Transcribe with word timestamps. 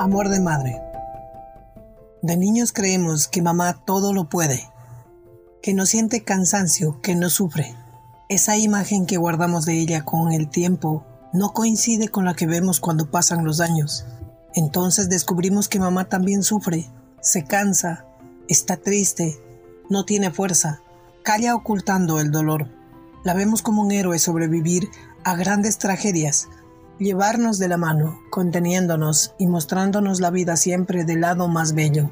Amor 0.00 0.28
de 0.28 0.40
madre. 0.40 0.82
De 2.20 2.36
niños 2.36 2.72
creemos 2.72 3.28
que 3.28 3.42
mamá 3.42 3.84
todo 3.84 4.12
lo 4.12 4.28
puede, 4.28 4.68
que 5.62 5.72
no 5.72 5.86
siente 5.86 6.24
cansancio, 6.24 7.00
que 7.00 7.14
no 7.14 7.30
sufre. 7.30 7.76
Esa 8.28 8.56
imagen 8.56 9.06
que 9.06 9.18
guardamos 9.18 9.66
de 9.66 9.78
ella 9.78 10.04
con 10.04 10.32
el 10.32 10.50
tiempo 10.50 11.06
no 11.32 11.52
coincide 11.52 12.08
con 12.08 12.24
la 12.24 12.34
que 12.34 12.48
vemos 12.48 12.80
cuando 12.80 13.12
pasan 13.12 13.44
los 13.44 13.60
años. 13.60 14.04
Entonces 14.54 15.08
descubrimos 15.08 15.68
que 15.68 15.78
mamá 15.78 16.08
también 16.08 16.42
sufre, 16.42 16.90
se 17.20 17.44
cansa, 17.44 18.04
está 18.48 18.76
triste, 18.76 19.38
no 19.88 20.04
tiene 20.04 20.32
fuerza, 20.32 20.80
calla 21.22 21.54
ocultando 21.54 22.18
el 22.18 22.32
dolor. 22.32 22.68
La 23.22 23.32
vemos 23.32 23.62
como 23.62 23.82
un 23.82 23.92
héroe 23.92 24.18
sobrevivir 24.18 24.88
a 25.22 25.36
grandes 25.36 25.78
tragedias, 25.78 26.48
llevarnos 26.98 27.58
de 27.58 27.68
la 27.68 27.76
mano, 27.76 28.20
conteniéndonos 28.30 29.34
y 29.38 29.46
mostrándonos 29.46 30.20
la 30.20 30.30
vida 30.30 30.56
siempre 30.56 31.04
del 31.04 31.22
lado 31.22 31.48
más 31.48 31.74
bello. 31.74 32.10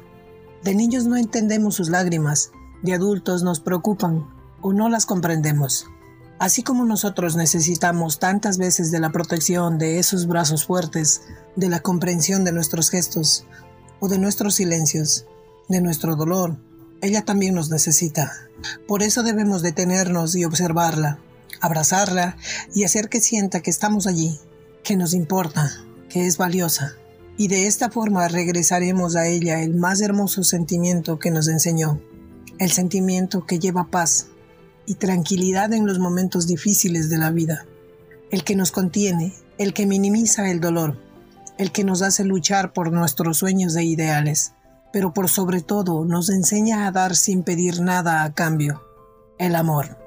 De 0.63 0.75
niños 0.75 1.05
no 1.05 1.17
entendemos 1.17 1.75
sus 1.75 1.89
lágrimas, 1.89 2.51
de 2.81 2.93
adultos 2.93 3.43
nos 3.43 3.59
preocupan 3.59 4.27
o 4.61 4.73
no 4.73 4.89
las 4.89 5.05
comprendemos. 5.05 5.87
Así 6.39 6.63
como 6.63 6.85
nosotros 6.85 7.35
necesitamos 7.35 8.19
tantas 8.19 8.57
veces 8.57 8.91
de 8.91 8.99
la 8.99 9.11
protección 9.11 9.77
de 9.77 9.99
esos 9.99 10.27
brazos 10.27 10.65
fuertes, 10.65 11.21
de 11.55 11.69
la 11.69 11.79
comprensión 11.79 12.43
de 12.43 12.51
nuestros 12.51 12.89
gestos 12.89 13.45
o 13.99 14.09
de 14.09 14.17
nuestros 14.17 14.55
silencios, 14.55 15.25
de 15.69 15.79
nuestro 15.79 16.15
dolor, 16.15 16.57
ella 17.01 17.23
también 17.23 17.55
nos 17.55 17.69
necesita. 17.69 18.31
Por 18.87 19.03
eso 19.03 19.23
debemos 19.23 19.61
detenernos 19.61 20.35
y 20.35 20.45
observarla, 20.45 21.19
abrazarla 21.61 22.37
y 22.73 22.83
hacer 22.83 23.09
que 23.09 23.21
sienta 23.21 23.61
que 23.61 23.69
estamos 23.69 24.07
allí, 24.07 24.39
que 24.83 24.97
nos 24.97 25.13
importa, 25.13 25.71
que 26.09 26.27
es 26.27 26.37
valiosa. 26.37 26.95
Y 27.37 27.47
de 27.47 27.67
esta 27.67 27.89
forma 27.89 28.27
regresaremos 28.27 29.15
a 29.15 29.27
ella 29.27 29.61
el 29.61 29.73
más 29.73 30.01
hermoso 30.01 30.43
sentimiento 30.43 31.17
que 31.17 31.31
nos 31.31 31.47
enseñó, 31.47 31.99
el 32.59 32.71
sentimiento 32.71 33.45
que 33.45 33.59
lleva 33.59 33.89
paz 33.89 34.27
y 34.85 34.95
tranquilidad 34.95 35.73
en 35.73 35.87
los 35.87 35.99
momentos 35.99 36.45
difíciles 36.45 37.09
de 37.09 37.17
la 37.17 37.31
vida, 37.31 37.65
el 38.29 38.43
que 38.43 38.55
nos 38.55 38.71
contiene, 38.71 39.33
el 39.57 39.73
que 39.73 39.87
minimiza 39.87 40.51
el 40.51 40.59
dolor, 40.59 40.99
el 41.57 41.71
que 41.71 41.83
nos 41.83 42.01
hace 42.01 42.23
luchar 42.23 42.73
por 42.73 42.91
nuestros 42.91 43.37
sueños 43.37 43.75
e 43.75 43.83
ideales, 43.83 44.53
pero 44.91 45.13
por 45.13 45.29
sobre 45.29 45.61
todo 45.61 46.05
nos 46.05 46.29
enseña 46.29 46.85
a 46.85 46.91
dar 46.91 47.15
sin 47.15 47.43
pedir 47.43 47.81
nada 47.81 48.23
a 48.23 48.33
cambio, 48.33 48.83
el 49.39 49.55
amor. 49.55 50.02